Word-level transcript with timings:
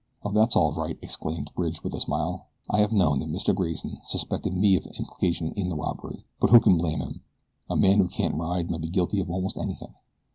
"Oh, 0.25 0.31
that's 0.31 0.55
all 0.55 0.73
right," 0.73 0.97
exclaimed 1.03 1.51
Bridge, 1.55 1.83
with 1.83 1.93
a 1.93 1.99
smile. 1.99 2.47
"I 2.67 2.79
have 2.79 2.91
known 2.91 3.19
that 3.19 3.29
Mr. 3.29 3.53
Grayson 3.53 3.99
suspected 4.07 4.51
me 4.57 4.75
of 4.75 4.87
implication 4.97 5.51
in 5.53 5.69
the 5.69 5.75
robbery; 5.75 6.25
but 6.39 6.49
who 6.49 6.59
can 6.59 6.75
blame 6.75 7.01
him 7.01 7.21
a 7.69 7.75
man 7.75 7.99
who 7.99 8.07
can't 8.07 8.33
ride 8.33 8.71
might 8.71 8.81
be 8.81 8.89
guilty 8.89 9.19
of 9.19 9.29
almost 9.29 9.59
anything." 9.59 9.93